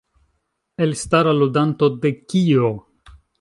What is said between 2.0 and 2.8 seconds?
de Kio?